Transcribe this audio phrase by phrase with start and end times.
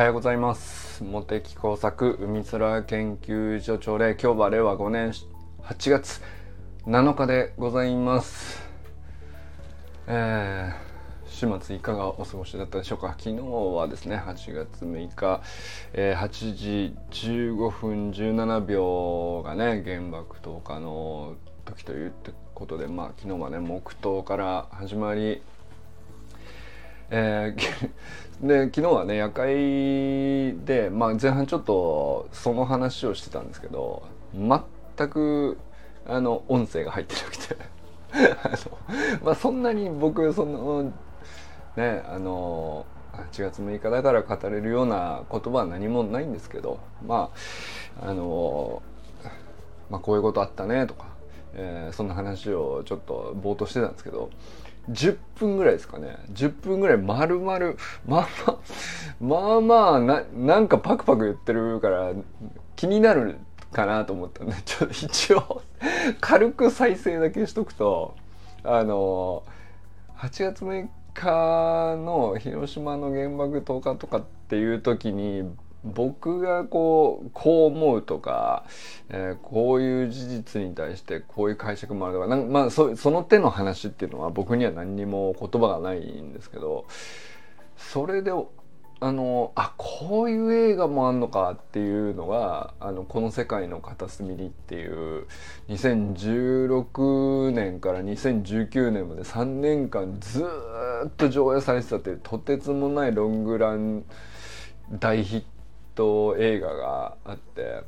[0.00, 1.04] はようございます。
[1.04, 5.12] 茂木工作海空研究所長で今日は令和5年
[5.62, 6.22] 8月
[6.86, 8.62] 7日でございます。
[10.06, 13.08] えー、週末いかがお過ごしだったでしょうか？
[13.08, 15.42] 昨日はですね8月6日、
[15.92, 21.34] えー、8時15分17秒がね原爆投下の
[21.66, 22.12] 時という
[22.54, 25.42] ことでまあ昨日はね黙祷から始まり
[27.10, 27.90] えー、
[28.46, 34.02] で昨日はね夜会で、まあ、前半ちょっとその話をしてたんですけど
[34.34, 35.58] 全く
[36.06, 37.80] あの音声が入ってなくて。
[38.42, 40.92] あの、まあ、そんなに僕その
[41.76, 47.30] ねあの8月6日だから語れるような言葉は何もないんですけどま
[48.00, 48.82] ああの、
[49.90, 51.06] まあ、こういうことあったねとか、
[51.54, 54.30] えー、そんな話をちょっと冒頭してたんですけど
[54.90, 56.16] 10分ぐらいですかね。
[56.32, 57.58] 10分ぐらい丸々
[58.06, 58.58] まあまあ
[59.20, 62.12] まあまあななんかパクパク言ってるから
[62.76, 63.36] 気になる
[63.72, 65.62] かなと思ったんで ちょっと一応
[66.20, 68.14] 軽く再生だけしとくと
[68.64, 69.42] あの
[70.16, 75.50] 8月6日の広島の原爆投下とかっていう時に
[75.84, 78.64] 僕がこうこう思うとか、
[79.08, 86.86] えー、こういう事実に対してこういう解釈もあるとかなんまあそその手の話っていうのは僕には何にも言葉がないんですけど
[87.78, 88.30] それで
[89.02, 95.26] あのあこういう映画もあんのかっていうのが「あのこの世界の片隅に」っていう
[95.70, 100.44] 2016年から2019年まで3年間ず
[101.06, 104.04] っと上映されてたっていうとてつもないロングラン
[104.98, 105.59] 大ヒット
[106.00, 107.82] ト映画があって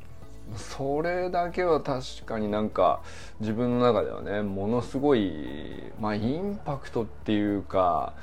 [0.55, 3.01] それだけは確かになんか
[3.39, 8.13] 自分の中ではねものすごいまあインパクトっていうか、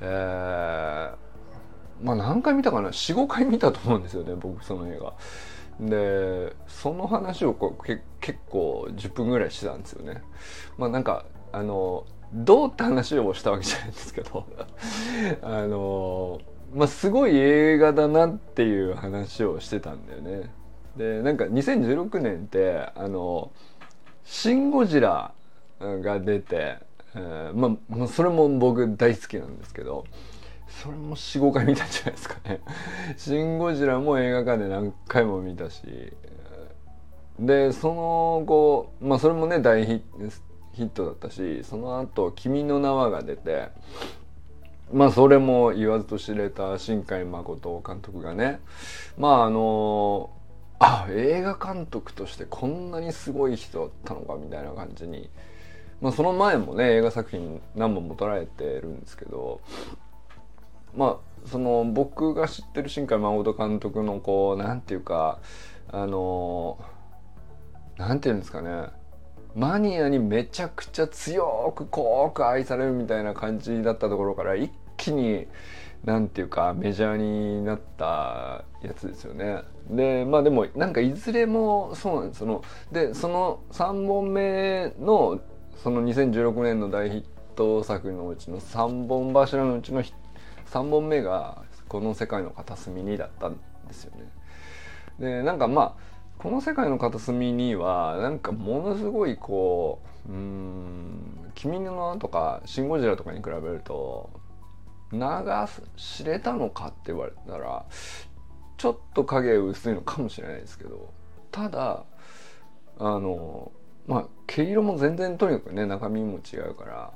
[0.00, 5.14] えー、まあ何回見たかな45回見たと思うんですよね僕その映画。
[5.80, 10.22] でその話をこうけ結構10分ぐらいしてたんですよね。
[10.78, 14.46] まあなんかあのどうって話をしたわけじゃないんですけど
[15.42, 16.40] あの
[16.76, 20.50] まあ、すごい映画だなっていう話をしてたんだよね。
[20.96, 23.50] でなんか2016年ってあの
[24.24, 25.32] 「シン・ゴジラ」
[25.80, 26.78] が出て、
[27.14, 30.04] えー、まあそれも僕大好きなんですけど
[30.68, 32.60] それも45回見たんじゃないですかね。
[33.16, 36.12] シン・ゴジラも映画館で何回も見たし
[37.38, 40.02] でその後まあそれもね大ヒ
[40.76, 43.70] ットだったしその後君の名は」が出て
[44.92, 48.60] まあそれも言わずと知れた新海誠監督がね。
[49.18, 50.30] まああの
[50.78, 55.30] あ映画監督としてこんなにすごい人だったのかみたいな感じに、
[56.00, 59.60] まあ、その前もね映画作品何本も撮られてるんですけど。
[60.96, 65.38] まあその僕が知ってる新海誠監督のこうなんていうか
[65.88, 66.78] あの
[67.98, 68.88] なんていうんですかね。
[69.56, 75.46] マニアにめちゃくちゃ強く濃く愛されるみたいな感じだったところから一気に
[76.04, 79.62] 何ていうかメジャーになったやつですよね。
[79.88, 82.62] でまあでもなんかいずれもそうなんですその
[82.92, 85.40] でその3本目の
[85.82, 87.24] その2016年の大ヒッ
[87.54, 93.56] ト作のうちの3本柱のうちの3本目がこの世界の片隅にだったん
[93.88, 94.30] ですよね。
[95.18, 96.05] でなんかまあ
[96.38, 104.30] この世界の片隅にはなんかものすごいこううん「君の名」とか「シン・ゴジラ」とかに比べると
[105.12, 107.86] 長知れたのかって言われたら
[108.76, 111.10] ちょっと影薄いのかもしれないですけど
[111.50, 112.04] ただ
[112.98, 113.72] あの
[114.06, 117.12] まあ毛色も全然とにかくね中身も違うから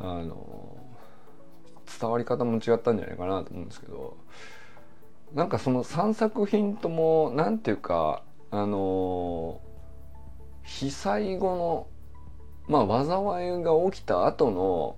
[0.00, 0.76] あの
[2.00, 4.16] 伝わり方も違ったんじゃないかなと思うんですけど
[5.34, 9.60] なんかその3作品とも何ていうかあの
[10.62, 11.56] 被災後
[12.68, 14.96] のまあ災いが起きた後の、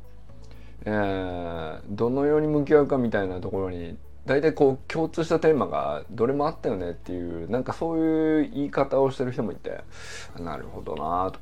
[0.84, 9.80] えー、どのように向き合うかみたいなところに大体こう共通したテーマがどれもあったよねっていうなんかそういう言い方をしてる人もいて
[10.38, 11.40] なるほどなと。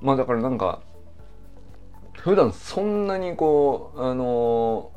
[0.00, 0.80] まあだからなんか
[2.18, 4.92] 普段そんなにこうあの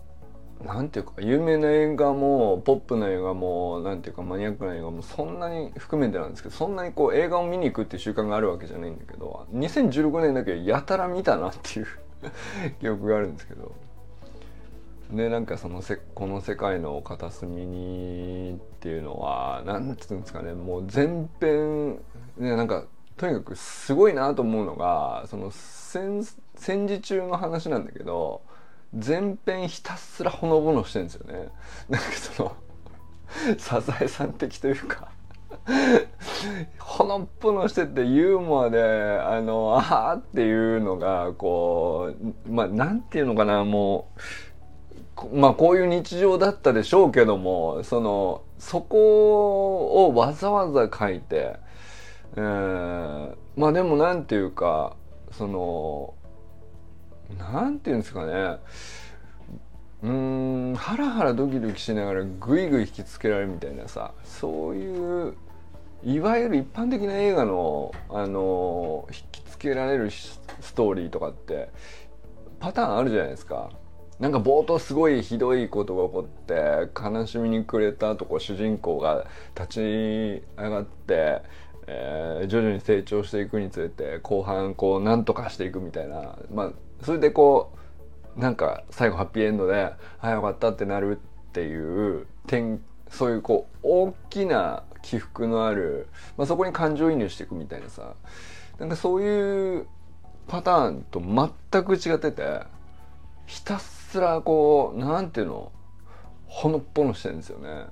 [0.66, 11.88] なんていうか有名な映画もポップな映画もなんていうかマニアックな映画もそんなに含めてなんですけどそんなにこう映画を見に行くっていう習慣があるわけじゃないんだけど2016年だけやたら見たなっていう
[12.80, 13.74] 記憶があるんですけど
[15.12, 22.00] でなんかそのせこの世界の片隅にっていうのはなんつうんですかねもう全編
[22.38, 22.86] ねなんか
[23.18, 26.26] とにかくすごいなと思うのがその戦
[26.56, 28.42] 戦時中の話なんだけど
[28.94, 31.50] 全編ひたすらほのぼのしてるんですよね。
[31.90, 32.56] なんかその
[33.58, 35.10] サザエさん的というか
[36.80, 38.82] ほのっぽのしててユーモアで
[39.22, 42.14] あのあーっていうのがこ
[42.46, 44.10] うまあなんていうのかなも
[45.32, 51.58] うまあこういう日常だったでしょうけどもそのそこをわざわざ書いて、
[52.36, 54.96] えー、まあでもなんていうか
[55.32, 56.14] その
[57.38, 58.58] なんていうんですかね
[60.04, 65.36] うんハラハラドキドキしながらグイグイ引きつけられるみたいなさそういう
[66.04, 70.40] いわゆる一般的な映画の、あの引きつけられるス
[70.74, 71.70] トーリーとかって
[72.60, 73.70] パターンあるじゃないですか。
[74.20, 79.26] なんか冒頭すごいひどいことが起こって悲しみに暮れたとこ主人公が
[79.56, 81.42] 立ち上がって、
[81.88, 86.72] えー、徐々に成長していくにつれて後半こうなんとかしていくみたいなまあ
[87.04, 87.74] それでこ
[88.36, 96.08] うなんか最後ハッピーエンドで「あよかった」ってなるっていう点そういうこう大きな起伏のある、
[96.38, 98.14] まあ、そこに感情移入していくみたいなさ
[98.80, 99.88] なんかそういう
[100.48, 102.62] パターンと全く違ってて
[103.46, 105.72] ひたすらこうなんていうの
[106.46, 107.86] ほのっぽのしてるんですよね。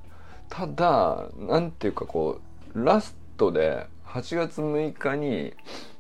[0.50, 2.42] ただなんていうかこ
[2.74, 5.54] うラストで8月6日に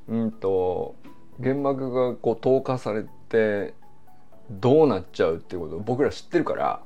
[0.07, 0.95] うんと
[1.41, 3.73] 原爆がこう投下されて
[4.49, 6.81] どうなっちゃうっていうことを僕ら知ってるから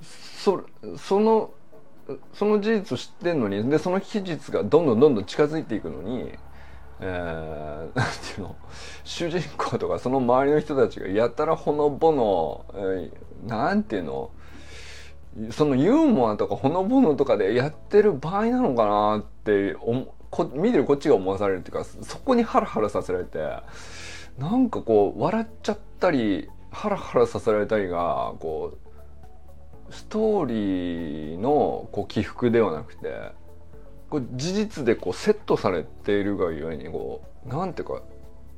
[0.00, 0.64] そ
[0.96, 1.52] その
[2.32, 6.32] その事実を知ってんのにでその期日がどんどんどんどん近づいていくのに、
[7.00, 8.56] えー、 なんていうの
[9.04, 14.30] 主人公とかその周りの人たちがやたらほのぼの、えー、なんていうの
[15.50, 23.38] そのユーモアとかほのぼのとかでやってる場合なのかなって思こ見てるこっちが思わされるっていうかそこにハラハラさせられて
[24.38, 28.78] なんかこう笑っちゃったりハラハラさせられたりがこ
[29.88, 33.32] うストーリーのこう起伏ではなくて
[34.08, 38.02] こう事実でこうセットされているがゆえにこうなんていうか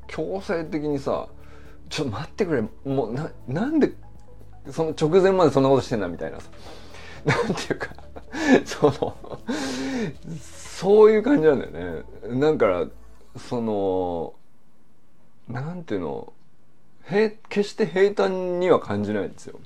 [0.08, 1.28] 強制的にさ
[1.88, 3.92] 「ちょっと待ってくれもうななんで
[4.70, 6.50] その直前までそんなことしてんだ」みたいなさ。
[7.24, 7.88] なんていうか
[8.64, 9.38] その
[10.82, 12.02] そういう感じなんだよ
[12.32, 12.40] ね。
[12.40, 12.88] だか
[13.36, 14.34] その
[15.48, 16.32] なんていうの？
[17.48, 19.60] 決して平坦には感じないんですよ。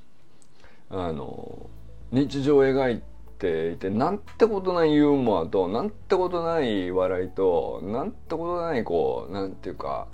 [0.90, 1.70] あの
[2.12, 3.02] 日常を描い
[3.38, 10.08] ていてなんてことないユーモアとなんてことない笑いとなんてことないこうなんていうか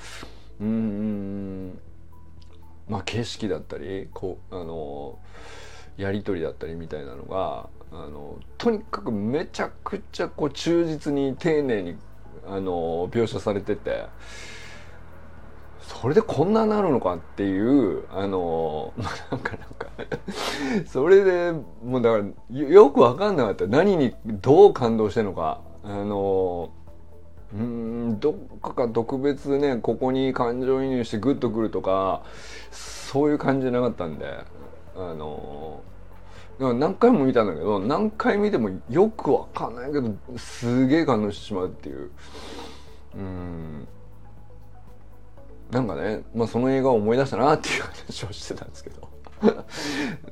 [0.61, 1.79] うん
[2.89, 5.19] まあ景色だったりこうあの
[5.97, 11.97] やり取りだったりみたいなのがあのとにかくめちゃくちゃこう忠実に丁寧に
[12.47, 14.07] あの描写されてて。
[16.03, 19.89] それでこんななるのかっていうあのまあなんかなんか
[20.87, 21.53] それで
[21.85, 22.19] もうだか
[22.51, 26.73] らよく分かんなかった何にどう感動してるのかあの
[27.53, 32.23] うんどっかか特別ねここに感情移入してグッとくるとか
[32.71, 34.27] そういう感じじゃなかったんで
[34.97, 35.83] あの
[36.59, 42.11] 何回も見たんだけど何回見てもよく分かんないけどすげえ感動してしまうっていう。
[43.17, 43.89] うん。
[45.71, 49.13] なんかね、まあ、その映画を思い出したなっていう話をしてたんですけど。
[49.43, 49.65] だか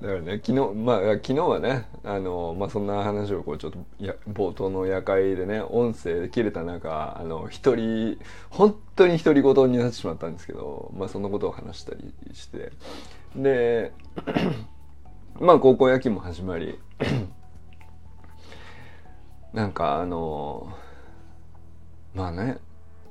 [0.00, 8.18] らね昨日まあ昨日はねあの、まあ、そんな話をこうちょっとや冒頭の夜会でね音声で切れた中あの一人
[8.50, 12.71] 本当に独り言になってしまったんですけど、まあ、そんなことを話したりして。
[13.35, 13.92] で
[15.40, 16.78] まあ高校野球も始まり
[19.54, 20.70] なんかあの
[22.14, 22.59] まあね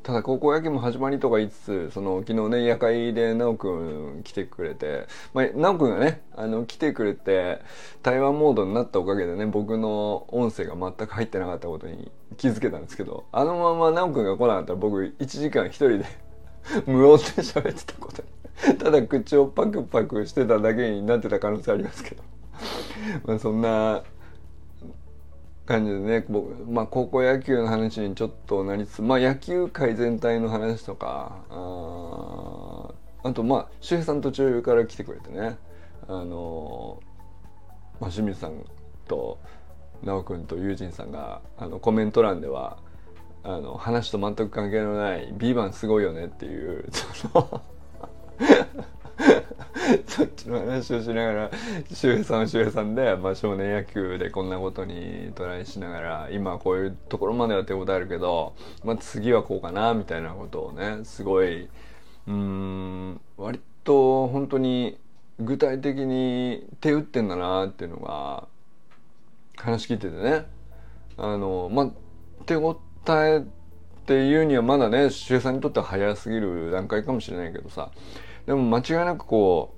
[0.04, 7.62] ただ高校野球も始まりとか言いつつその昨日ね夜会で奈くん来てくれて、まあ、奈くんがねあの来てくれて
[8.04, 16.06] 対話モードになったおかげでね僕の音声が全く入ってなかったことに気づけたんですけどあのまま奈くんが来なかったら僕1時間一人で
[16.86, 18.39] 無音で喋ってたことに
[18.78, 22.24] ただ口をパクパクしてただけになってた可能性ありますけど。
[23.26, 24.04] まあそんな
[25.66, 32.90] 感じでね僕、まあ、高校野球の話にちょっとなりつつ、まあ、野球界全体の話とかあ
[33.24, 35.58] あとまあ周平さん途中から来てくれてね
[36.08, 37.00] あの、
[38.00, 38.66] まあ、清水さん
[39.08, 39.38] と
[40.04, 42.80] 奈くんと友人さんがあのコメント欄では
[43.44, 47.62] あの話と全く関係のない「ビーバンすごいよね」っていうその
[50.08, 51.52] そっちの話をしながら
[51.94, 58.54] 周平さんは周平さんで、まあ、少年野球でこんなことにトライしながら今こういうところまでは手応えあるけど、
[58.84, 61.68] まあ、次はこうかなみたいなことをねすごい
[62.28, 64.98] うん割と本当に
[65.40, 68.48] 具体的に手打ってんだなっていうのが
[69.58, 70.46] 話聞いててね。
[71.18, 71.90] あのまあ
[72.46, 72.80] 手応
[73.10, 73.42] えっ
[74.06, 77.92] ていうにはまだね周平さんにとっては早すぎる段階かもしれないけどさ
[78.50, 79.76] でも間違いなくこ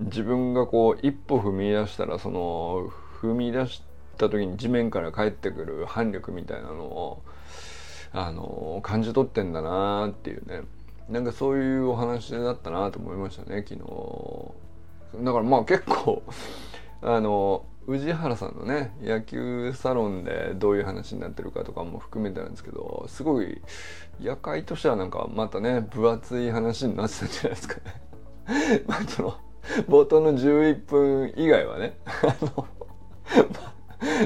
[0.00, 2.90] う自分がこう一歩踏み出したらその
[3.22, 3.84] 踏み出し
[4.18, 7.22] た時に地面から帰ってくる反力みたいなのを
[8.10, 10.62] あの感じ取ってんだなっていうね。
[11.08, 15.24] なんかそういうお話だったなと思いましたね昨日。
[15.24, 16.24] だからまあ結構
[17.00, 23.60] あの宇治原さんのね野球サロンでどういう話になってるかとかも含めてなんですけどすごい
[24.20, 27.82] 夜会としてはなんかまたね分厚い話になってたんじゃないですかね。
[28.86, 29.36] まあその
[29.88, 32.66] 冒頭の11分以外はね あの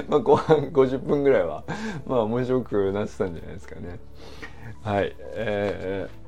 [0.09, 1.65] まあ後半50分ぐらいは
[2.07, 3.99] まあ面白くなってたんじゃないですかね。
[4.83, 6.21] はいえー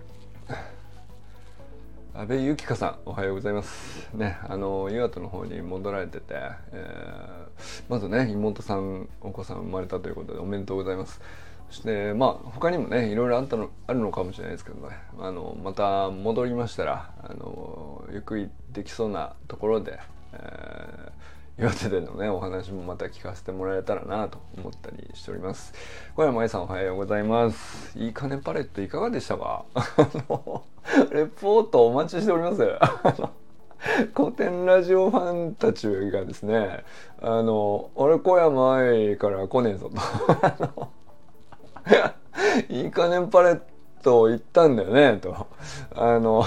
[2.14, 4.10] 安倍由紀香さんおはようございます。
[4.12, 6.34] ねあの岩手の方に戻られてて、
[6.72, 11.22] えー、まずね妹さんお子さん生まれたということでおめでとうございます。
[11.70, 14.94] そしてまあ他にもねいろいろあったのあるのかもしれないですけどね。
[15.18, 19.98] あのまた戻りましたらあのゆっくりできそうなところで、
[20.34, 25.74] えー岩手でのねお話もまた聞かせてもらえたらなと思ったりしております。
[26.16, 27.98] 小山愛さんおはようございます。
[27.98, 29.64] いいかねパレットいかがでしたか？
[31.12, 32.62] レポートお待ちしております。
[34.14, 36.84] 古典ラジオファンたちがですね
[37.20, 40.90] あの俺小山愛から来ねえぞと。
[42.72, 43.60] いいかねパレッ
[44.02, 45.46] ト行ったんだよねと。
[45.94, 46.44] あの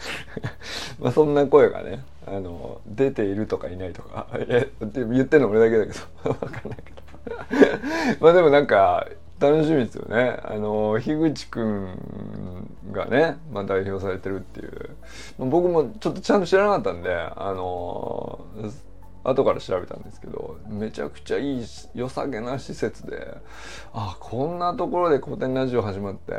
[1.00, 7.00] まあそんな声がねあの出ているとかいないとかえ言ってるの俺だけだけど 分かんないけど。
[8.20, 9.06] まあでもなんか
[9.38, 10.38] 楽しみですよね。
[10.44, 14.90] あの樋口くんがね、まあ、代表されてるっていう。
[15.38, 18.40] 僕もちょっとちゃんと知らなかったんであの
[19.24, 23.36] 後から調べたんですけどめちゃくちゃいい良さげな施設で
[23.92, 26.34] あこんなところで古典ラジオ始まって。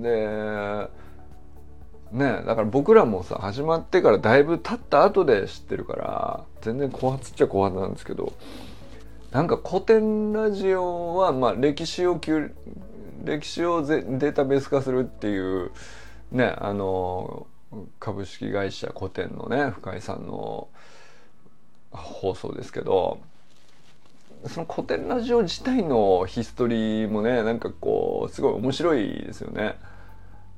[0.00, 0.88] で
[2.14, 8.32] ねだから僕らもさ始まってからだいぶ経った後で知ってるから全然後発っちゃ後発なんですけど
[9.32, 12.20] なんか古典ラジオはまあ歴史を
[13.24, 15.72] 歴史をデータベース化するっていう
[16.30, 17.48] ねあの
[17.98, 20.68] 株式会社古典のね深井さんの
[21.90, 23.18] 放送ですけど
[24.46, 29.74] その古典ラジオ自体のヒストリーもねなんかこうすごい面白いですよね。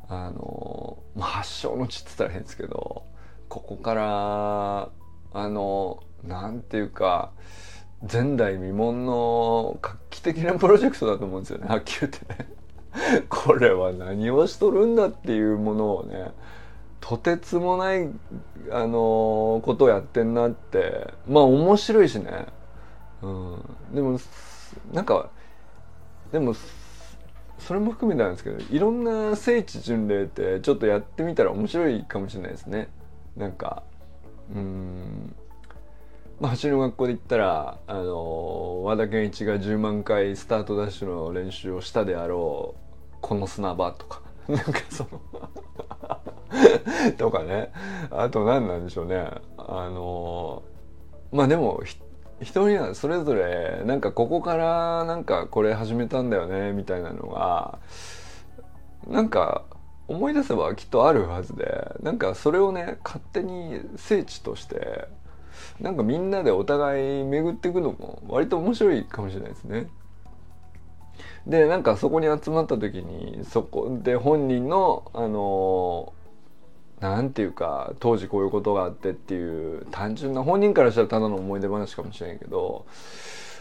[0.09, 3.05] あの、まあ、発祥の地って言ったら変ですけど
[3.49, 4.89] ここから
[5.33, 7.33] あのなんていうか
[8.01, 12.43] 前代未聞の画期的なプロジェクトだと思うんですよねはっきり言って。
[12.43, 12.57] ね。
[13.29, 16.31] これは何をしとるんだっていうものをね
[17.01, 18.09] とてつもない
[18.71, 21.13] あのことをやってんなって。
[21.29, 22.47] まあ面白いしね、
[23.23, 23.63] うん、
[23.95, 24.19] でも
[24.93, 25.31] なんか
[26.33, 26.55] でも
[27.59, 32.89] それも含めてなんですけどいろんな聖地巡礼ってちょっとやってみたら面白いかもしれないですね。
[33.37, 33.83] なんか
[34.55, 35.35] うん。
[36.39, 44.23] まあ、走りの学校で言ったらあの和田健一が10万回スタートダッシュの練習をしたであろうこの砂場とか。
[44.47, 45.21] なんかその
[47.19, 47.73] とかね。
[48.11, 49.29] あと何なんでしょうね。
[49.57, 50.63] あの
[51.33, 51.83] まあでも
[52.43, 57.79] 人にはそれぞれなんかここからなんかこれ始めたんだよねみたいなのが
[59.07, 59.65] なんか
[60.09, 65.09] 思い出せばきっとあるはずでなんかそれをね勝手に聖地として
[65.81, 69.89] なんかみんなでお互い巡っていくのも割と面白いかもしれないですね。
[71.47, 76.13] でなんかそこに集まった時にそこで本人のあの
[77.01, 82.87] 何て言うか当時こういうことがあってっていう単純な本人からしたらただの思い出話かもしれんけど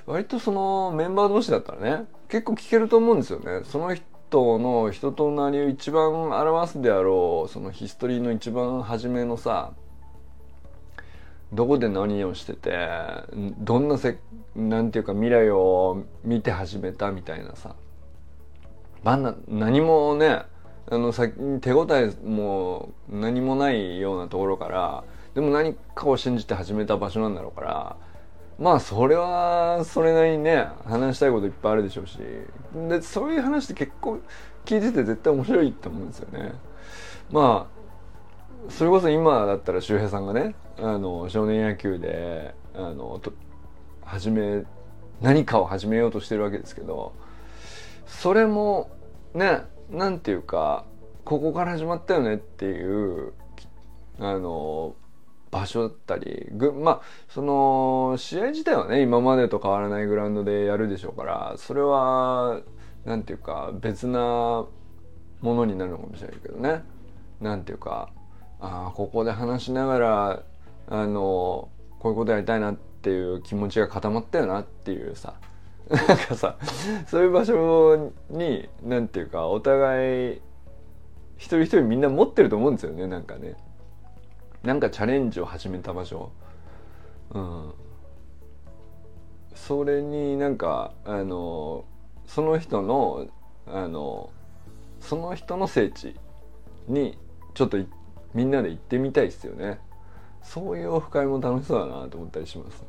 [0.06, 3.62] 割とそのメンバー同士だったらね結構聞けると思うんですよね。
[3.66, 9.72] その人の人となりを一番表すであろうそのヒストリーの一番初めのさ
[11.54, 12.88] どこで何をしてて
[13.60, 14.18] どんなせ
[14.56, 17.76] なんていうか未来を見て始めたみたいなさ、
[19.48, 20.44] 何もね
[20.88, 27.98] あの先手応えも何もないようなところからでも何かを信じて始めた場所なんだろうから
[28.60, 32.18] まあそれはそれなりにね話したいこといっぱいあるでしょうし
[32.90, 34.20] でそういう話って結構
[34.64, 36.54] 聞いてて絶対面白いと思うんですよね。
[37.32, 43.34] まあそれこそ今だったら周平さんがねあの少年野球であのと
[44.04, 44.64] 始め
[45.22, 47.14] 何かを始めようとしてるわけですけど
[48.08, 48.90] それも
[49.34, 49.64] ね
[49.96, 50.86] なんていうか
[51.24, 53.34] ここから始まったよねっていう
[54.20, 54.96] あの
[55.52, 62.62] 場所だったりぐまあその試合自体はね今までと変わらないグラウンドでやるでしょうからそれは
[63.06, 64.66] 何ていうか別な
[65.42, 66.84] ものになるのかもしれないけどね。
[67.40, 68.10] 何ていうか
[68.60, 70.44] あここで話しながら
[70.88, 75.36] あのこういうことやりたいなっていう気持ちが固まったよなっていうさ
[75.90, 76.58] なんかさ
[77.08, 80.42] そういう場所に何ていうかお互い
[81.38, 83.56] 一人一人みんな持ってると思うんですよねなんかね。
[84.64, 86.32] なんかチャレンジを始めた場所。
[87.32, 87.74] うん。
[89.54, 91.86] それになんかあの
[92.26, 93.28] その人の
[93.68, 94.32] あの
[95.00, 96.16] その人の聖地
[96.88, 97.18] に
[97.54, 97.78] ちょっと
[98.34, 99.80] みんなで行ってみたいですよね。
[100.42, 102.88] そういうオフ会も楽しそうだなと思ったりしますね。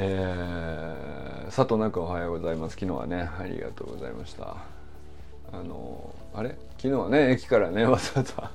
[0.00, 2.74] えー、佐藤中おはようございます。
[2.76, 4.56] 昨日はねありがとうございました。
[5.52, 6.50] あのあれ？
[6.76, 8.50] 昨日はね駅からね わざわざ。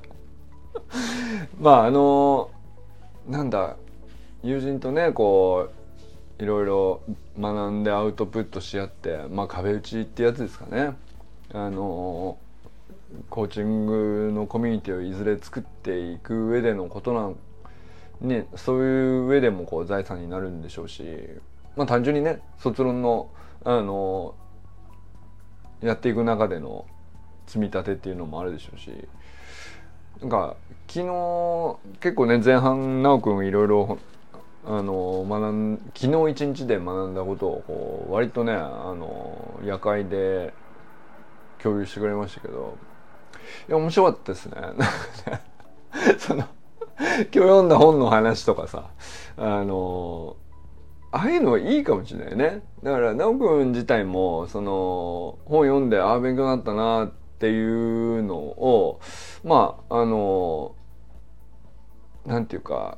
[1.59, 2.49] まああの
[3.27, 3.75] なんだ
[4.41, 5.67] 友人とねこ
[6.39, 7.01] ういろいろ
[7.37, 10.95] 学んでアウトプットし合ってまあ壁打ちってやつですかね。
[11.53, 12.37] あの
[13.29, 17.35] コーチングのコミュニティをいずれ作っていく上でのことなん
[18.23, 21.03] ねそういう上でもこう財産になるんでしょうし
[21.75, 23.29] まあ単純にね卒論の
[23.63, 24.35] あの
[25.81, 26.85] やっていく中での
[27.45, 28.91] 積み立てっていうのもあるでしょうし
[30.21, 30.55] なんか
[30.87, 33.97] 昨日結構ね前半奈くんいろいろ
[34.65, 40.53] あの学ん昨日一日で学んだことをこう割とねあの夜会で
[41.61, 42.77] 共有してくれましたけど
[43.67, 44.55] いや面白かったですね。
[46.17, 46.45] その
[46.99, 48.89] 今日読んだ本の話とかさ
[49.37, 50.35] あの
[51.11, 52.63] ああいうのはいいかもしれないね。
[52.81, 58.99] だから奈くん自体もその本読んでああ勉強になったなっていうのを
[59.43, 60.75] まああの
[62.25, 62.97] なんていうか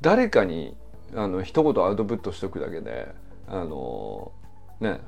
[0.00, 0.76] 誰かに
[1.14, 3.14] あの一言アウトプットしとくだけで
[3.46, 4.32] あの
[4.80, 5.00] ね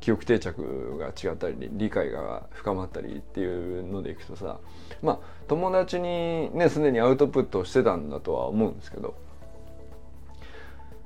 [0.00, 4.58] 記憶定着が違ったり理解が深まったりっていうのでいくとさ
[5.02, 9.14] まあ友達にねすでにアウトプットしてたんだとは思うんですけど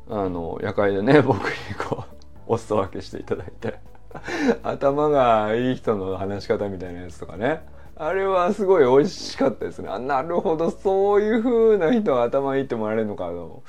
[0.09, 2.15] あの夜会でね 僕にこう
[2.47, 3.79] お裾分けしていただいて
[4.63, 9.89] 頭がいい人の話し方みたいなやつとかねあれはすごい美味しかったですね。
[9.89, 13.63] あなるほどそういう風な人が頭いいってもらえるのかあの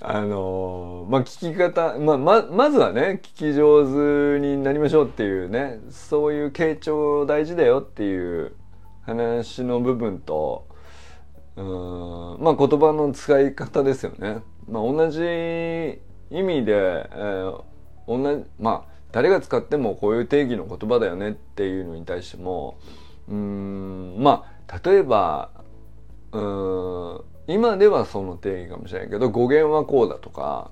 [0.00, 8.54] あのまあ聞き方、まあ、ままずはね聞き上手になりましょうっていうねそういう傾聴大事だよっていう
[9.02, 10.66] 話の部分と
[11.56, 14.42] うんまあ言葉の使い方ですよね。
[14.68, 15.20] まあ、同じ
[16.30, 17.62] 意味で、えー、
[18.06, 22.78] 同じまあ誰が使ってもこういう定義の言葉だよねっていうのに対しても
[23.28, 25.50] うんまあ例えば
[26.32, 30.70] うん今ではその定義かもしれないけど語源はこうだとか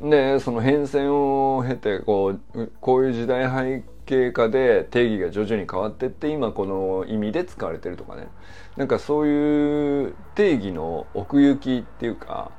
[0.00, 8.28] でその変遷を経てこうこういう時代背景下で定義が徐々に変わってって今この意味で使われてるとかね。
[8.76, 12.50] なんかそういう定義の奥行きっていうか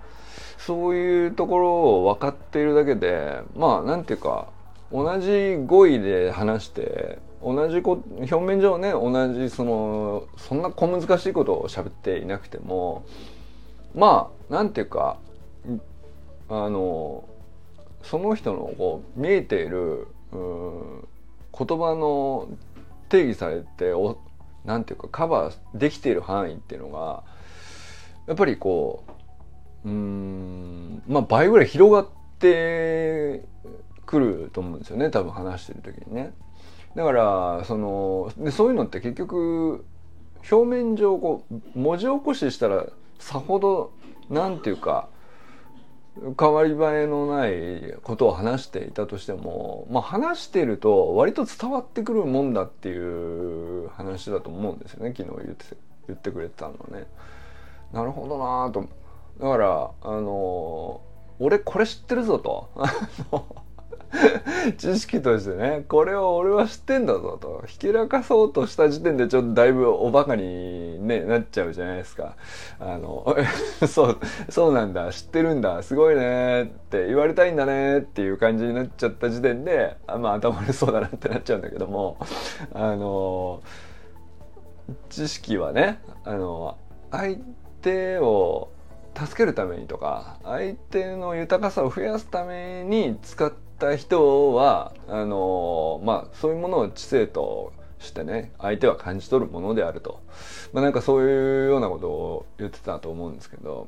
[0.58, 4.48] そういうところを分かっているだけでまあなんていうか
[4.92, 13.06] 同じ語彙で話して同じこ表面上ね同じそのそんな小難しいことを喋っていなくても
[13.96, 15.18] まあなんていうか
[16.50, 17.28] あの
[18.02, 21.08] その人のこう見えているう
[21.58, 22.48] 言葉の
[23.10, 24.18] 定義されてお
[24.66, 27.24] なんていうかカバーできている範囲っていうのが
[28.28, 29.04] やっぱりこ
[29.86, 32.08] ううんまあ倍ぐらい広がっ
[32.40, 33.44] て
[34.06, 36.34] くると思うんですよね多分話してる時にね。
[36.98, 39.86] だからそのでそういうのって結局
[40.52, 42.88] 表面上こう文字起こししたら
[43.20, 43.94] さほど
[44.32, 45.08] なんていうか
[46.40, 55.66] 変わり映えのないことを話していたとしても、まあ、話してると割と伝わってくるもんだっていう話だと思うんですよね昨日言って
[56.08, 57.06] 言ってくれてたのはね。
[57.94, 58.90] なるほどなと
[59.40, 61.02] だからあの
[61.38, 62.72] 俺これ知ってるぞと。
[64.78, 67.64] 知識としてねこれを俺は知ってんだぞと。
[67.68, 72.36] ひけらかそうとした時点でちょっとだいぶおバカに、ね、なっちゃうじゃないですか。
[72.80, 73.36] あの
[73.88, 74.18] そう
[74.50, 75.12] そうなんだ。
[75.12, 75.84] 知ってるんだ。
[75.84, 78.00] すごいねって言われたいんだね。
[78.00, 82.18] っていう感じになっちゃった時点であまあ頭悪そうだなってなっちゃうんだけども。
[82.74, 83.62] あの
[85.10, 86.78] 知識はねあの
[87.12, 87.38] 相
[87.82, 88.70] 手を
[89.16, 100.22] 助けるためにとか相手の豊かさを増やすために使ってった人はあのまあそういうものを知性としてね相手は感じ取るものであると、
[100.74, 103.88] まあ、なんかそういうようなことを言ってたと思うんですけど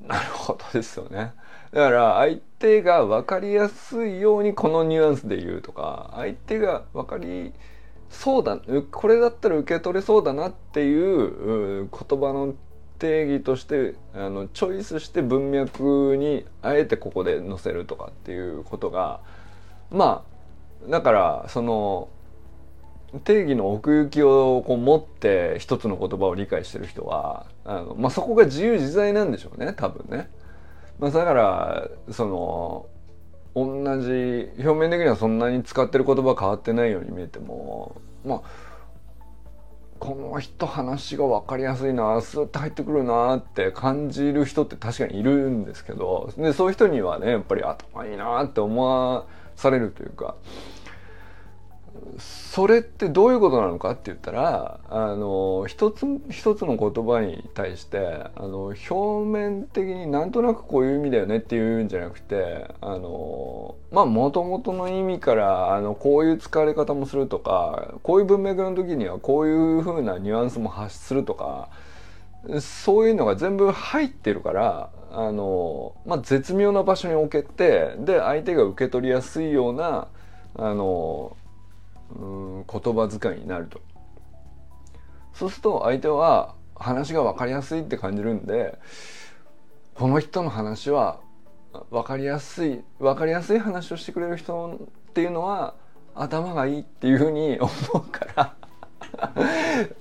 [0.00, 1.34] なるほどですよね。
[1.72, 7.52] だから相手が分かりやすいようにこのニュアンスで言うとか相手が分かり
[8.08, 8.58] そうだ
[8.90, 12.54] これだったら受け取れそうだなっていう言葉の
[13.00, 19.20] 定義としてあのチョイスして文脈にあえてここで載せるとかっていうことが
[19.90, 20.24] ま
[20.86, 22.08] あだからその
[23.24, 30.30] 定義の奥行きをこう持って一つの言葉を理解してる人はあの、まあ、そこが自由自在なんでしょうね多分ね。
[31.00, 32.86] まあ、だからその
[33.54, 38.69] 同じ表面的にはそんなに使ってる言葉変わってないように見えてもまあ
[40.00, 50.36] この人話が分かりやすいなスーッと入ってくるなって感じる人って確かにいるんですけどでそういう人にはねやっぱり頭いいなって思わされるというか
[52.18, 71.68] それってどういうことなのかって言ったらあの一つ一つの言葉に対してあの表面的になんとなくこういう意味だよねっていうんじゃなくてあのまあもともとの意味からあのこういう使われ方もするとかこういう文脈の時にはこういうふうなニュアンスも発するとか
[72.60, 80.08] そういうのが全部入ってるからあの、まあ、絶妙な場所に置けてで相手が受け取りやすいような
[80.54, 81.36] あの
[82.16, 83.80] 言葉遣いになると
[85.32, 88.78] そうすると相手は話が分かりやすいって感じるんで
[89.94, 91.20] この人の話は
[91.90, 95.74] 分かりやすい分かりやすい話をしてくれる人っていうのは
[96.14, 98.54] 頭がいいっていうふうに 思うから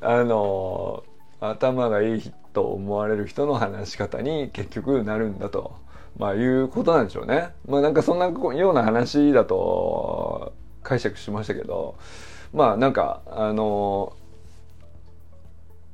[0.01, 1.03] あの
[1.39, 5.75] 頭がいいと思われる人の話し方に結局なるんだと、
[6.17, 7.53] まあ、いうことなんでしょうね。
[7.67, 11.95] まあなんかそんなような話だと解釈しましたけど
[12.53, 14.13] まあなんかあの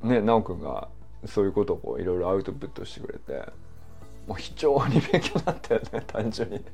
[0.02, 0.88] ね奈くんが
[1.26, 3.52] そういうことをいろいろアウトプットしてくれて
[4.26, 6.64] もう非常に勉強になったよね 単純に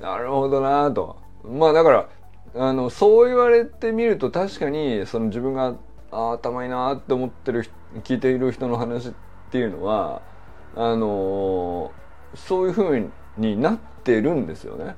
[0.00, 2.08] なるほどなとまあだから
[2.54, 5.74] あのそう言われてみると確かにその自分が
[6.10, 7.68] あ頭いいなって思ってる
[8.04, 9.12] 聞いている人の話っ
[9.50, 10.22] ていうのは
[10.76, 11.92] あの
[12.34, 14.94] そういうふうになってるんですよね。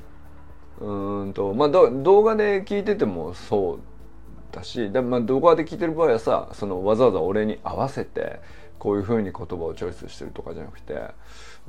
[0.81, 3.81] うんとまあ動画で聞いててもそう
[4.53, 8.41] だしで、まあ、動画で聞いてる場合はさそのわざわざ俺に合わせて
[8.79, 10.95] こういうふうに言葉をチョイスしてるとかじゃなくて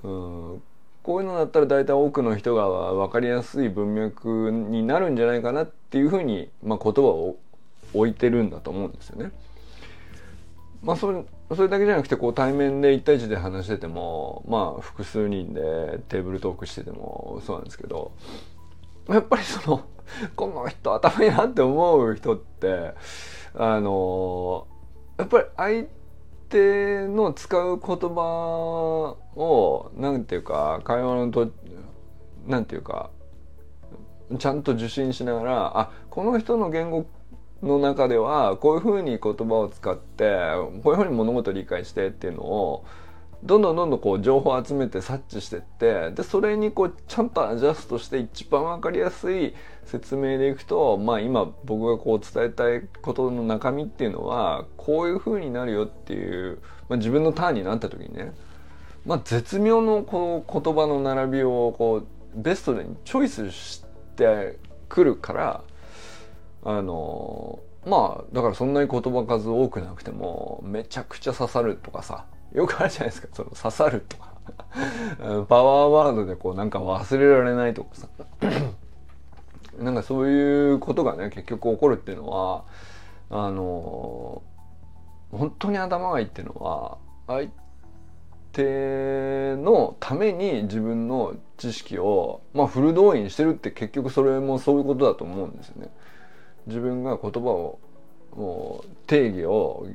[0.03, 0.61] うん
[1.03, 7.37] こういうのだったら大体多くの人が分かりやすい文脈になるんじゃないかなっていうふうに、まあ、言葉を
[7.93, 9.31] 置いてるんだと思うんですよね。
[10.81, 11.23] まあそれ
[11.55, 18.11] それだけじゃなくてこう対面で1対1で話しててもまあ複数人でテーブルトークしててもそうなんですけど
[19.09, 19.83] やっぱりその
[20.35, 22.93] この人頭いいなって思う人って
[23.53, 24.67] あの
[25.17, 25.85] やっぱり相
[26.49, 31.49] 手の使う言葉をなんていうか会話のと
[32.45, 33.09] なんていうか
[34.37, 37.05] ちゃんと受信しながらあこの人の言語
[37.61, 40.35] の中ではこういうふうに言葉を使って
[40.83, 42.85] こういうふうに物事を理解してっていうのを
[43.45, 49.53] どんどんどんどんこう情報を集めて察知してってでそれにこうちゃんとアジャストして一番分かりやすい
[49.85, 58.33] 説明でいくとまあ今僕がこう伝えたいことの中身っていうのはこういう風になるよっていう、まあ、自分のターンになった時にね、
[59.05, 64.57] まあ、絶妙のこの言葉の並びをこうベストでチョイスして
[64.89, 65.61] くるから
[66.63, 72.25] あのまあだからそんなに言葉数多くなくてもめちゃくちゃ刺さるとかさ
[72.55, 73.27] よくあるじゃないですか。
[73.33, 74.35] その刺さるとか。
[75.47, 78.07] パワーワードでこうなんか忘れられないとかさ。
[79.79, 82.63] なんかそういうことがね結局起こるっていうのは
[83.29, 84.41] あの
[85.31, 87.49] 本当に頭がいいっていうのは相
[88.53, 95.89] 手のために自分の知識を、まあ、フル動員してるって結局それもそういうことだと思うんですよね。
[96.67, 97.79] 自分が言葉を
[98.33, 99.87] もう定義を、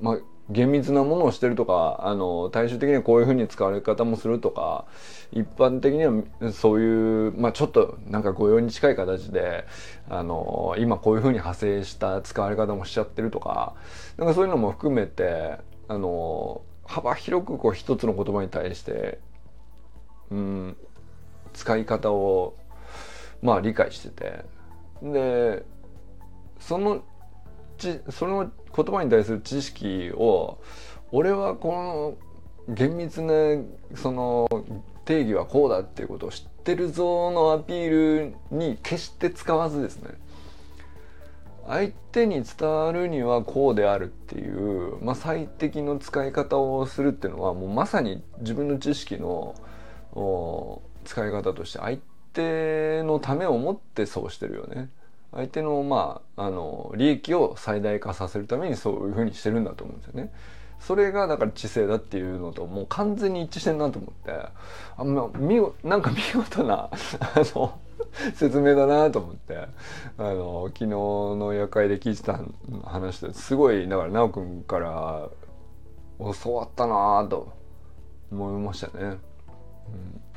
[0.00, 0.18] まあ、
[0.50, 4.86] 厳密なものをしてるとかあの大衆的にはこういうふうに使われ方もするとか
[5.30, 9.66] 一般的にはそういう、まあ、ちょっとなんか御用に近い形で
[10.08, 13.74] あの今こういうふうに派生した使われ方もしちゃってるとか
[14.16, 19.18] なんかそういうのも含めてあの幅広くこう一つの言葉に対して、
[20.30, 20.76] うん、
[21.52, 22.56] 使い方を
[23.42, 24.58] まあ理解してて。
[25.02, 25.64] で
[26.58, 27.04] その
[27.78, 30.58] ちその言葉に対する知識を
[31.12, 32.16] 俺はこ
[32.68, 33.32] の厳密な
[33.94, 34.48] その
[35.04, 40.10] 定義はこうだっていうことを知ってるぞのアピールに決して使わずですね
[41.66, 49.54] 相手に伝わるにはこうであるっていう、まあ、最適の使い方をするっていうのはもうまさに自分の知識の
[51.04, 51.98] 使い方として相
[52.32, 54.88] 手のためを思ってそうしてるよね。
[55.32, 60.32] 相手のまああの利益を最大化させるためにそういうふうにしてるんだと思うんですよね。
[60.80, 64.32] それがだから知性だっていうのともう完全に一致してるなと思って
[64.96, 66.90] あ、ま、見なんか見事なあ
[67.56, 67.78] の
[68.34, 69.68] 説明だなと思ってあ
[70.18, 72.40] の昨日の夜会で聞いてた
[72.84, 75.28] 話ですごいだから奈くんから
[76.42, 77.52] 教わったなと
[78.30, 78.92] 思いましたね。
[79.02, 80.27] うん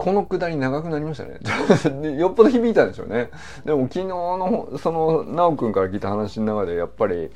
[0.00, 2.16] このくだり長くなりましたね。
[2.16, 3.30] よっぽど響いたんでしょうね。
[3.66, 7.30] でも昨日のその奈くんから聞いた話の中でやっぱり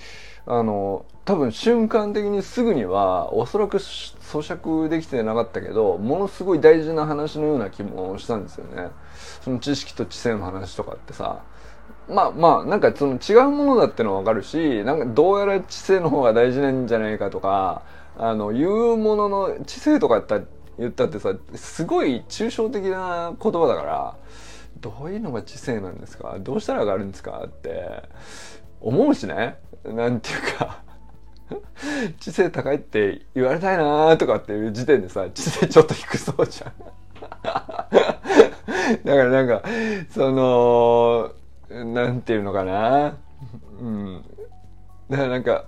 [0.47, 4.15] あの多分瞬間的にすぐにはおそらく咀
[4.57, 8.89] 嚼できてなかったけどものすごい大事な話のような気もしたんですよね。
[9.43, 11.41] その知識と知性の話とかってさ
[12.09, 17.83] まあまあなんかその違うものだってのはわかるしなんかどうやら知性の方が大事なんじゃないかとか
[18.17, 20.41] あの言うものの知性とかった
[20.79, 24.17] 言ったってさすごい抽象的な言葉だから
[24.81, 26.37] どういうのが知性なんですか？
[26.41, 27.45] どうしたら上がるんですか？
[27.47, 28.03] って
[28.81, 29.59] 思うしね？
[29.85, 30.83] なんていうか
[32.21, 36.73] 知性高いって言われたいなとかっていう時点でさ知性ちょっと低そうじゃん。
[37.45, 39.63] だからなんか
[40.11, 41.33] その
[41.71, 43.17] なんていうのかな？
[43.81, 44.25] うん。
[45.11, 45.67] だからなんか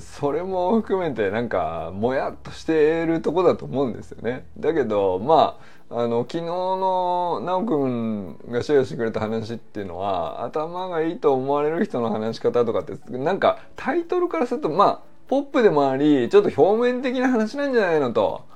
[0.00, 4.46] それも含めてなんかもやっとしているとこだと思うんですよね。
[4.58, 5.58] だけどま
[5.90, 18.46] ああの昨日の奈くんがシェアしてくれた話っていうのは頭がいいと思われる人の話し方とかってなんかタイトルからするとまあポップでもありちょっと表面的な話なんじゃないのと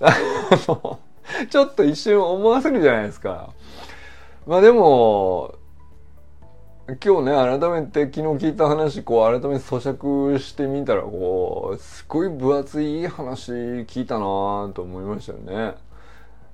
[1.50, 3.50] ちょっと一瞬思わせるじゃないですか。
[4.46, 5.54] まあでも
[7.00, 15.74] 今日ね改めて昨日聞いた話こう改めて咀嚼してみたらこうすごい分厚い話聞いたなぁと思いましたよね。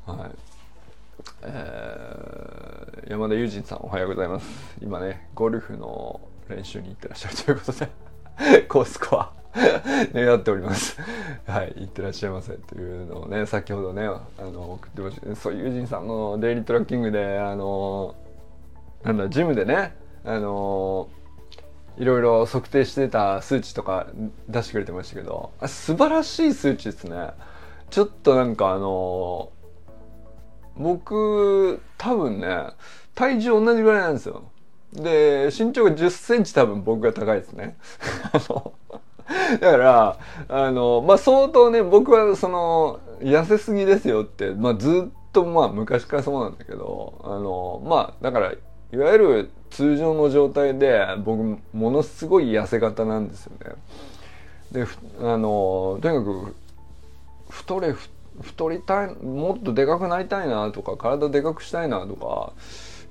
[0.07, 0.31] はい
[1.42, 4.77] えー、山田友人さんおはようございます。
[4.81, 7.72] 今ねゴルフの練習に行ってらっしゃるということ
[8.53, 9.33] で コースコア
[10.12, 10.98] 願っております。
[11.46, 15.35] はい、行ってらっしゃいませというのをね、先ほどね、あの送ってました。
[15.35, 18.14] そう、友人さんのデイリートラッキングで、あの、
[19.03, 19.94] なんだ、ジムでね、
[20.28, 21.08] あの
[21.96, 24.08] いろいろ測定してた数値とか
[24.46, 27.30] 出してくれてましたけど素晴らしい数値ですね。
[27.88, 29.50] ちょっとなんかあの
[30.76, 32.68] 僕多分ね
[33.14, 34.44] 体重同じぐらいなんですよ。
[34.92, 37.78] で身長が1 0センチ多分僕が高いですね。
[39.60, 48.52] だからあのまあ相当ね僕はその痩せすぎですよって、まあ、ずっとまあ昔からそうなんだけどあのまあだから
[48.92, 53.74] いわゆる通常の状態で僕ものすごい痩せ型なんですよね。
[54.72, 54.87] で
[55.20, 56.55] あのとにかく
[57.51, 57.94] 太れ
[58.40, 62.53] 太りたいもっとでかくなりたいなとか体でかくしたいなとか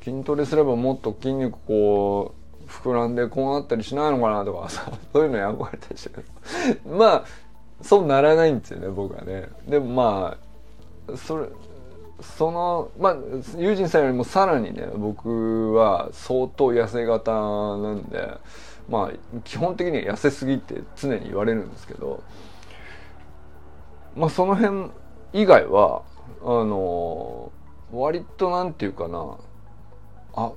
[0.04, 2.34] 筋トレすればもっと筋肉こ
[2.66, 6.20] う膨らんでこうなったりしないのかなとかさ そういうのに憧れたりして
[6.88, 7.24] まあ
[7.82, 9.50] そうならないんですよね僕はね。
[9.68, 10.38] でもま
[11.12, 11.46] あそれ
[12.19, 13.17] そのまあ
[13.58, 18.30] 友人さんよりもさらにね僕は相当痩せ型なんで
[18.89, 22.23] まあ基本的には痩せすぎって常に言われるんですけど
[24.15, 24.89] まあその辺
[25.34, 26.01] 以外は
[26.41, 27.51] あの
[27.91, 29.38] 割となんていうかな
[30.34, 30.51] あ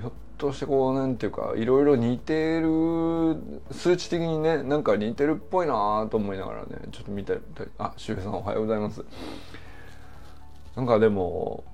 [0.00, 3.36] ひょっとしてこうなんていうかいろいろ似てる
[3.70, 7.38] 数値的にねなんか似てるっぽいなと思いながらねちょっと見て
[7.78, 9.04] あ周平さんおはようございます。
[10.76, 11.64] なんかでも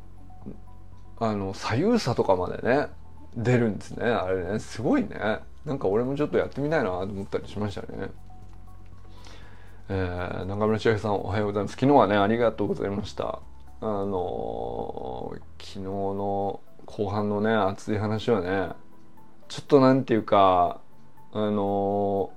[1.18, 2.88] あの左右差とかまでね
[3.36, 4.06] 出るんですね。
[4.06, 5.40] あれねすごいね。
[5.64, 8.10] なんか俺もちょっとやってみたいなと思ったりしましたね。
[9.88, 11.72] えー、中村千秋さんおはようございます。
[11.72, 13.40] 昨日はねありがとうございました。
[13.82, 18.74] あのー、昨日の後半のね熱い話はね
[19.48, 20.80] ちょっとなんていうか
[21.32, 22.30] あの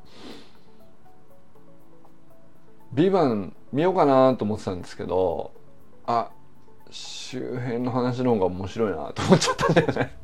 [2.93, 5.51] ー、ビバン見ようかなと思ってたんですけど
[6.05, 6.29] あ
[6.93, 10.15] 周辺の話の方が面白いなと思っちゃったんだよね。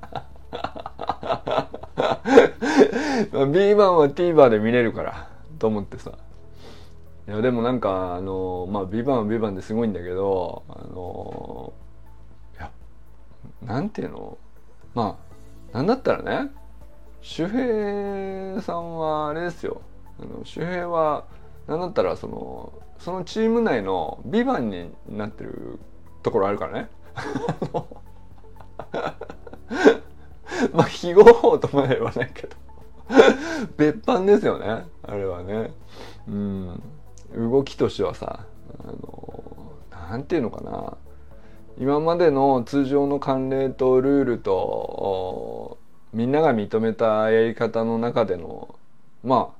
[3.32, 6.12] まあ、B 版は TVer で見れるからと思ってさ。
[7.28, 11.74] いやでもなんかあのまあ B 版は B 版ですごいんだけどあの
[12.56, 12.72] いや
[13.64, 14.38] なんていうの？
[14.94, 15.18] ま
[15.74, 16.52] あなんだったらね
[17.22, 19.82] 周平さんはあれですよ。
[20.22, 21.26] あの周平は
[21.68, 25.80] なんだったらそのそのチーム内のビバンになってる
[26.24, 26.90] ところあるからね。
[30.74, 32.56] まあ非合法とまではないけど。
[33.78, 34.86] 別班ですよね。
[35.04, 35.72] あれはね。
[36.28, 36.82] うん。
[37.36, 38.46] 動きとしてはさ
[38.84, 39.44] あの
[39.92, 40.98] なんていうのかな。
[41.78, 45.78] 今までの通常の慣例とルールと
[46.12, 48.76] みんなが認めたやり方の中での
[49.24, 49.56] まあ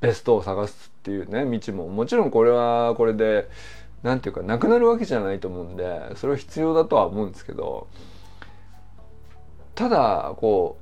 [0.00, 1.88] ベストを探すっていうね道も。
[1.88, 3.48] もちろんこれはこれで
[4.04, 7.88] 何て言うかなくなるわけじゃないと思うんでそれは必要だとは思うんですけど
[9.74, 10.78] ただこ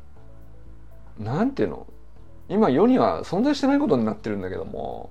[1.18, 1.86] う何て言うの
[2.48, 5.10] 今世には存在してないことになってるんだけども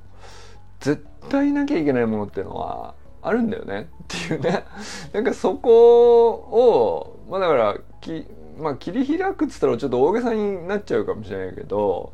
[0.82, 4.65] 絶対なきゃいけないものっていうのはあるんだよねっていうね。
[5.13, 8.28] なんかそこをまあだからき、
[8.60, 12.12] まあ、切り開くっつったらちょっと大げさになっちゃうかもしれないけど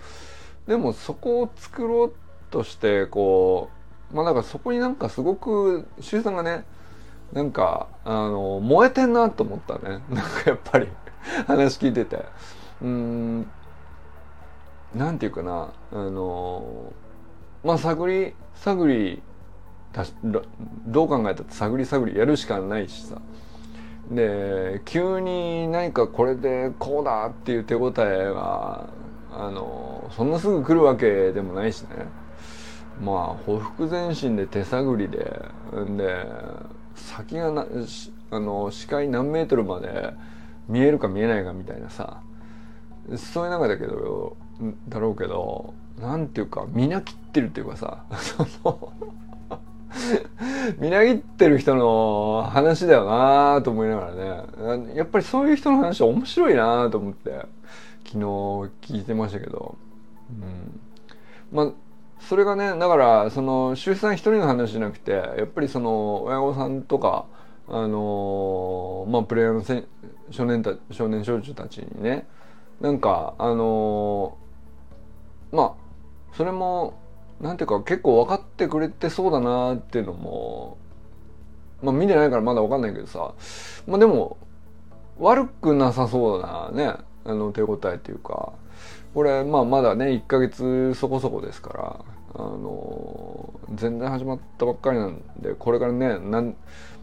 [0.67, 2.13] でもそこを作ろう
[2.51, 3.76] としてこう
[4.13, 6.63] まあだからそこになんかすごく周さんがね
[7.33, 10.01] なんかあの燃えてんなと思ったね。
[10.09, 10.87] なんかやっぱり
[11.45, 12.25] 話聞いてて。
[12.81, 13.47] うん
[14.95, 16.93] なんていうかなあの
[17.63, 19.21] まあ探り探り
[20.85, 23.21] どう考えたって探り探りやるしかないしさ。
[24.11, 28.87] で急に何かこれでこうだっていう手応えが
[29.31, 31.89] あのそんなすぐ来るわけでもないしね。
[33.01, 35.41] まあほふ前進で手探りで
[35.97, 36.25] で
[36.95, 37.65] 先がな
[38.31, 40.13] あの視界何メートルまで
[40.67, 42.21] 見えるか見えないかみたいなさ
[43.15, 44.35] そういう中だけど
[44.89, 48.03] だろうけどなんていうかみな切ってるっていうかさ
[50.79, 57.45] みなぎってる人の話だよなと思いながらねやっぱりそういう人の話面白いなと思って
[58.05, 59.77] 昨日聞いてましたけど、
[60.29, 60.79] うん、
[61.51, 61.71] まあ
[62.19, 67.25] それがねだからその周さん一人の話じゃなくてやっぱりその親御さんとか
[67.67, 69.83] あのー、まあプレイヤーのせ
[70.31, 72.27] 少年た少年少女たちにね
[72.81, 76.99] なんかあのー、まあそれも
[77.41, 80.77] なんていうか結構分かってくれてそうだなっていうのも
[81.81, 83.33] まあ見てないからまだ分かんないけどさ
[83.85, 84.37] まあでも
[85.19, 86.93] 悪くなさそうなね
[87.25, 88.53] あの手応えっていうか。
[89.17, 96.55] これまあまだね1ヶ月そこそこですからあの全然始まったばっかりなんでこれからねなん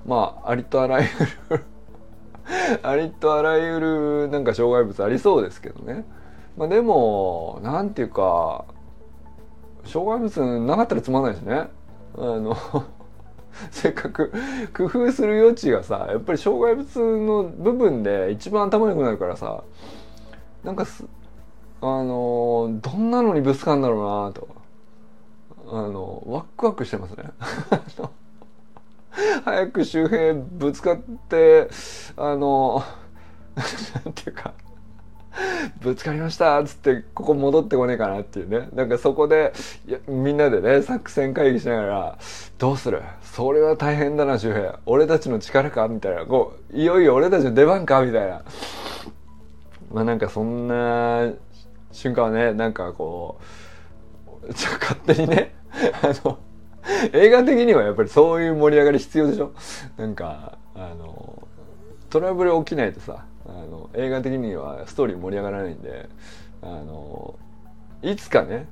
[0.07, 1.64] まあありとあらゆる
[2.85, 6.05] ありとあらゆるなんか障害物ありそうですけどね。
[6.57, 8.64] まあでもなんていうか
[9.85, 11.68] 障害物なかったらつまんないしね。
[12.16, 12.57] あの
[13.72, 14.33] せっかく
[14.72, 19.64] 工夫する余地がさやっぱり障害物の部分で一番頭良くなるからさ
[20.62, 20.87] なんか
[21.87, 24.49] あのどんなのにぶつかるんだろうなと。
[25.66, 27.25] あのワクワクしてますね。
[29.44, 31.68] 早く周平ぶつかって
[32.16, 32.83] あの
[34.05, 34.55] なんていうか
[35.81, 38.68] ぶつかりましたっつってここ戻ってこねえかなっていうね。
[38.73, 39.53] なんかそこで
[40.09, 42.18] みんなでね作戦会議しながら
[42.59, 43.03] どうする？
[43.23, 45.88] それは大変だな周平俺たちの力か？
[45.88, 46.25] みたいな。
[46.25, 48.03] こういよいよ俺たちの出番か？
[48.03, 48.42] みたいな。
[49.92, 51.33] まあなんかそんな
[51.94, 53.38] 瞬間はねなんかこ
[54.46, 55.54] うちょ勝手にね
[56.02, 56.38] あの
[57.12, 59.52] 映画的にはやっぱりそういう盛り上がり必要でしょ？
[59.96, 61.48] なんかあの
[62.11, 66.09] トラブル起きないとさあの映画的にはストーリー盛り上がらないんで
[66.62, 67.37] あの
[68.02, 68.66] いつかね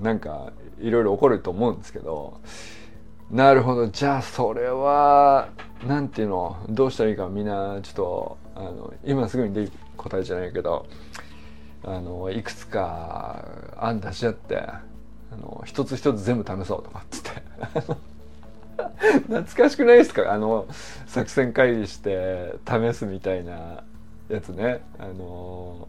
[0.00, 2.40] なんかいろいろ起こると思うんですけど
[3.30, 5.48] なるほどじゃあそれは
[5.86, 6.56] 何ていうの？
[6.70, 10.86] どうしたらいいかみんなちょっとあの今すぐに出る答えじゃないけど
[11.84, 13.44] あのいくつか
[13.78, 14.82] 案出し合ってあ
[15.40, 17.30] の一つ一つ全部試そうとかっつって。
[19.28, 20.32] 懐かしくないですか？
[20.32, 20.66] あの
[21.06, 23.82] 作戦会議して試すみたいな
[24.28, 24.82] やつね。
[24.98, 25.88] あの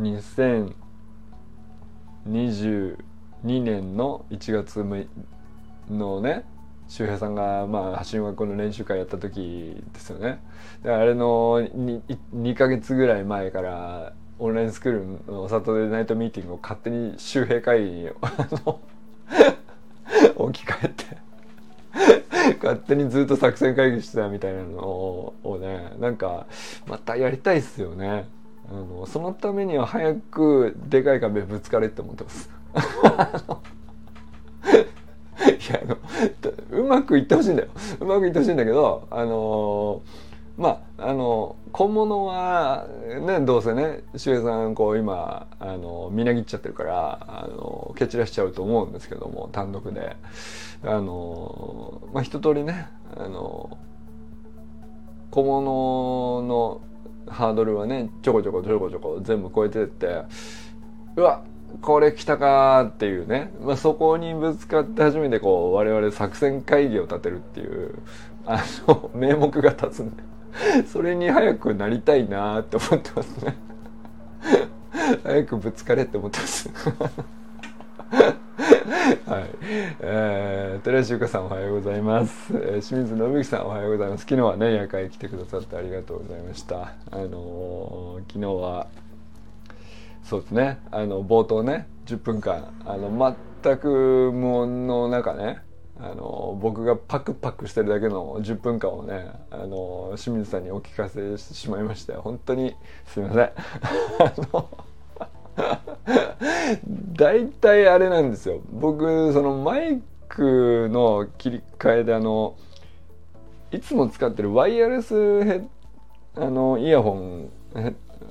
[0.00, 0.74] 2022
[3.42, 4.84] 年の1月
[5.90, 6.44] のね
[6.88, 10.40] 周平さんがまあ橋学校の練習会やった時ですよね。
[10.84, 12.02] あれの 2,
[12.34, 14.92] 2ヶ月ぐらい前からオンラインスクー
[15.28, 18.10] ルのサトデーナイトミーティングを勝手に周平会議に
[20.36, 26.46] 置き換えて 勝手にずっと作戦会議してたみたいなのをねなんか
[26.86, 28.28] またやりたいっすよね。
[28.68, 32.50] あのそのためには早くでかい壁ぶつかれって思ってます。
[35.46, 35.96] いやあの
[36.72, 37.68] うまくいってほしいんだよ。
[38.00, 40.02] うまくいってほしいんだけどあの
[40.56, 42.86] まああの小物は
[43.20, 50.16] ねどうせね周平さんこう今あのみなぎっちゃってるからあの蹴散らしちゃうと思うんですけども単独で。
[50.84, 53.78] あのまあ一通りねあの
[55.30, 56.80] 小物の
[57.28, 60.22] ハードルはねちょこちょこちょこちょこ全部超えてって
[61.16, 61.42] うわ
[61.82, 67.94] これ来たかっていうね、まあ、そこにぶつかって初めてこう我々作戦会議を立てるっていう
[68.46, 70.22] あの名目が立つんで。
[70.90, 73.56] それに早くなりたいなって思ってますね
[75.24, 76.70] 早くぶつかれって思ってます
[79.26, 79.44] はい。
[80.00, 82.52] えー、寺石由香さんおはようございます。
[82.54, 84.22] えー、清水信之さんおはようございます。
[84.22, 86.92] 昨日はね、夜会来てくださってありがとうございました。
[87.10, 88.86] あのー、昨日は、
[90.22, 95.58] そうですね、あの、冒頭ね、10分間、あの、全く無音の中ね、
[95.98, 102.76] あの僕がパクパクしてるだけの10分間をねあの清水さんにお聞かせしてしまいまして本当に
[103.06, 103.44] すいません。
[103.44, 103.52] あ
[104.52, 104.68] の
[107.16, 112.56] 大体あれなんですよ僕そのマイクの切り替えであの
[113.72, 115.62] いつも使ってるワイヤレスヘ
[116.36, 117.50] あのイヤホン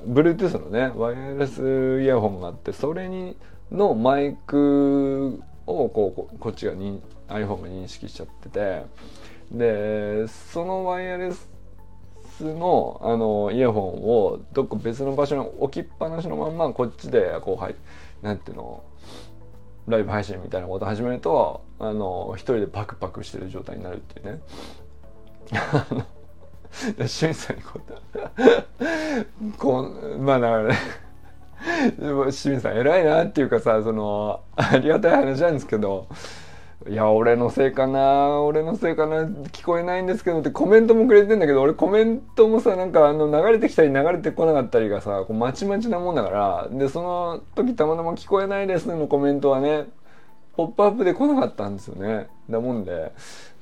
[0.07, 3.35] Bluetooth のねワイヤレスイヤホンがあってそれに
[3.71, 8.85] のマイクをこうこっちがに iPhone が認識しちゃってて
[9.51, 11.47] でそのワイヤレス
[12.43, 17.75] のあのイヤホンをどっか別の場所に置きっぱなしのまんまこっちでこうはい
[18.21, 18.83] なんていうの
[19.87, 24.41] ライブ配信みたいなこと始めるとあの一人でパクパクしてる状態になるっていうね。
[26.97, 30.77] 清水さんにこうこうまあだからね
[32.31, 36.07] 清水さん偉いなっていうかさそのありがたい話なんですけど
[36.89, 38.41] いや俺のせいかな。
[38.41, 39.23] 俺のせいかな。
[39.23, 46.67] 聞こえないんですけどってコメントもくれてんだけど俺コメントもさなんかあの流れてきたり流れてこなかったりがさこうまちまちなもんだから。
[46.71, 49.85] でその時たまたま聞こえないですのコメントはね
[50.55, 52.27] ポップアップで来なかったんですよね。
[52.49, 53.11] だもんで。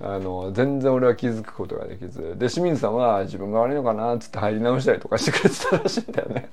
[0.01, 2.35] あの全然俺は気づくことができず。
[2.37, 6.49] で清水さんは自分が悪いのかなつって入り直したりとかしてくれてたらしいんだよね。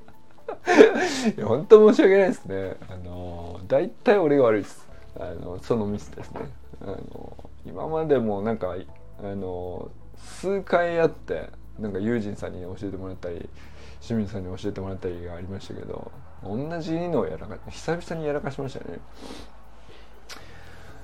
[1.36, 2.76] いや本当申し訳ないですね。
[2.88, 4.89] あの大体俺が悪いです。
[5.20, 6.40] あのそのミスですね
[6.80, 8.74] あの今までもなんか
[9.22, 13.48] あの数回やってなんか友人さんに教えてもらったり
[14.00, 16.10] 清水さんに教えてもらったりがありましたけど
[16.42, 18.98] 同じのをやらかし久々にやらかしましたね。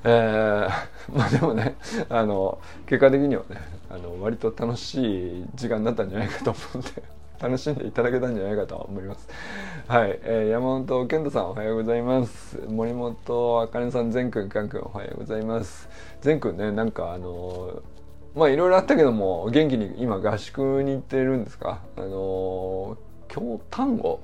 [0.05, 0.69] えー、
[1.13, 1.77] まあでもね
[2.09, 3.61] あの結果的にはね
[3.91, 7.03] あの割と楽しい時間になったんじゃないかと思うんで
[7.41, 9.29] 楽しんでいただけたんじゃないかと思います。
[9.87, 12.59] はい、えー、山本健太さんおはようございます。
[12.69, 15.89] 森本あかねさん、善くん、かんくんおはようございます。
[16.21, 21.81] 善くんね、なんかあのー、まあいろいろあったけども元気に今合宿に行ってるんですか？
[21.97, 22.97] あのー、
[23.29, 24.21] 京丹後？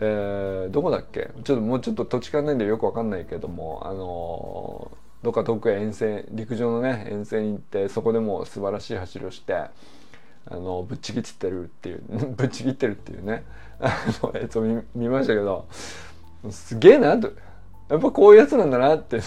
[0.00, 1.30] えー、どこだっけ？
[1.44, 9.64] ちょっともうちょっと土地勘ないんでよくわかんないけどもあのー、どっか遠くへ遠征陸上のね遠征に行ってそこでも素晴らしい走りをして
[10.50, 12.02] あのぶっちぎってるっていう
[12.36, 13.44] ぶっちぎってるっていうね。
[13.80, 13.92] あ
[14.22, 15.66] のやつを見見ましたけど
[16.50, 17.30] すげえなと。
[17.88, 19.22] やっぱこういうやつなんだなってね。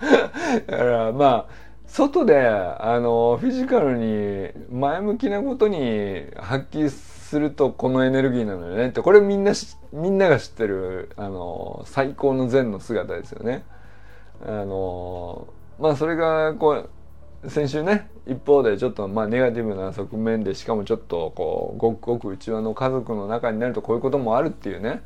[0.66, 1.46] だからまあ
[1.86, 9.52] 外であのフィジカルに前向きなことに発揮するとこのエネルギーなのよねってこれみんな
[9.92, 13.64] みんなが知ってるあの最高の善の姿ですよね。
[14.44, 15.46] あの
[15.78, 16.90] まあそれがこう
[17.48, 25.02] 先週ね一方でちょっとまあネガティブな側面でしかもちょっとこうごくごく内輪の家族の中になるとこういうこともあるっていうね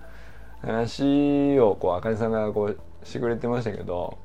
[0.62, 4.18] 話をこうあかりさんがこうしてくれてましたけど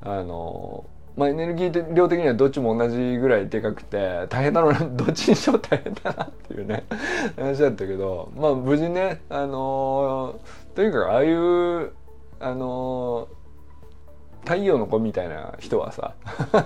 [0.00, 0.84] あの
[1.16, 6.84] まあエネルギー量的にはどっちも同じぐらいでかくて大変だろうな どっちにしろ大変だなっていうね
[7.36, 10.36] 話だったけどまあ無事ねあの
[10.74, 11.92] とにかくああいう
[12.40, 13.28] あの
[14.44, 16.14] 太陽の子みたいな人はさ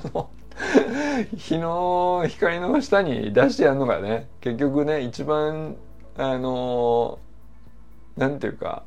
[1.36, 5.76] 日の光の下に出してやるのがね結局ね一番
[6.16, 7.18] あの
[8.16, 8.84] なんていうか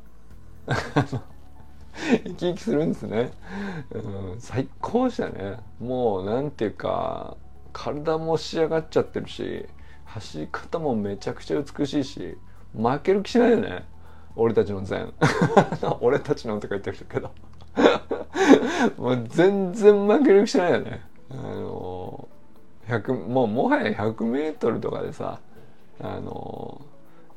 [0.66, 3.32] 生き生きするんですね、
[3.92, 3.98] う
[4.36, 5.58] ん、最高でしたね。
[5.80, 7.36] もうなんていうか
[7.72, 9.66] 体も仕上がっちゃってるし
[10.06, 12.38] 走り方もめちゃくちゃ美しいし
[12.74, 13.84] 負ける気しないよね。
[14.36, 15.12] 俺たちの善
[16.00, 17.30] 俺たちのとか言ってるけど。
[18.96, 21.02] もう全然負ける気しないよね。
[21.30, 22.28] あの
[22.88, 25.40] 100もうもはや 100m とかでさ
[26.00, 26.80] あの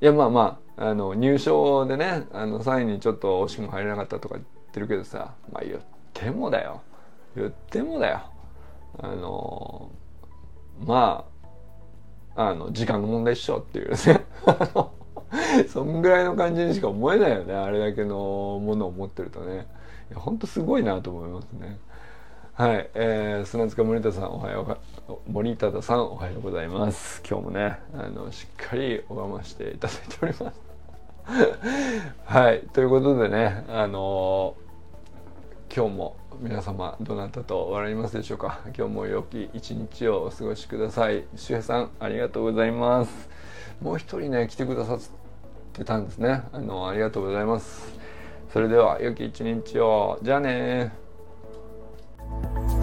[0.01, 5.79] いやまあまああの入賞でねあの3位にちょっと惜しくも入れなかったとか言ってるけどさまあ言っ
[6.13, 6.81] てもだよ。
[7.35, 8.21] 言ってもだよ。
[8.99, 9.91] あの
[10.85, 11.25] ま
[12.35, 13.97] ああの時間の問題っしょっていうね。
[15.67, 17.53] そんぐらいの感じにしか思えないよね。
[17.53, 19.67] あれだけのものを持ってるとね。
[20.09, 21.77] いやほんとすごいなと思いますね。
[22.55, 24.77] はい、えー、砂塚森田さんおはよ
[25.09, 27.23] う森田さんおはようございます。
[27.27, 30.61] 今日もねあのしっかり拝ましていただいております。
[32.25, 38.59] はいということでねあのー、今日も皆様どなたと笑いますでしょうか。
[38.65, 41.23] 今日も良き一日をお過ごしください。
[41.35, 43.29] 周平さんありがとうございます。
[43.81, 44.99] もう一人ね来てくださっ
[45.73, 46.43] てたんですね。
[46.51, 47.97] あのありがとうございます。
[48.51, 50.19] それでは良き一日を。
[50.21, 51.01] じゃあね
[52.41, 52.82] Thank you.